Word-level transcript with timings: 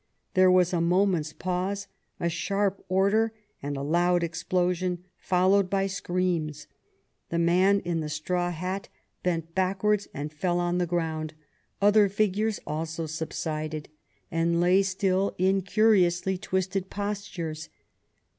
There 0.33 0.49
was 0.49 0.73
a 0.73 0.81
moment's 0.81 1.31
pause, 1.31 1.85
a 2.19 2.27
sharp 2.27 2.83
order 2.89 3.33
and 3.61 3.77
a 3.77 3.83
loud 3.83 4.23
explosion, 4.23 5.03
followed 5.19 5.69
by 5.69 5.85
screams. 5.85 6.65
The 7.29 7.37
man 7.37 7.81
in 7.81 7.99
the 7.99 8.09
straw 8.09 8.49
hat 8.49 8.89
bent 9.21 9.53
backwards 9.53 10.07
and 10.11 10.33
fell 10.33 10.57
on 10.59 10.79
the 10.79 10.87
ground; 10.87 11.35
other 11.83 12.09
figures 12.09 12.59
also 12.65 13.05
subsided 13.05 13.89
and 14.31 14.59
lay 14.59 14.81
still 14.81 15.35
in 15.37 15.61
curiously 15.61 16.35
twisted 16.35 16.89
postures. 16.89 17.69